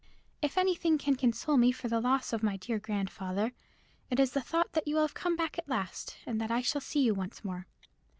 [0.41, 3.51] "If anything can console me for the loss of my dear grandfather,
[4.09, 6.81] it is the thought that you will come back at last, and that I shall
[6.81, 7.67] see you once more.